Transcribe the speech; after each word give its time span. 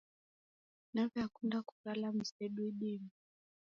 Naw'eakunda 0.93 1.59
kughala 1.67 2.07
mzedu 2.17 2.61
idime. 2.69 3.11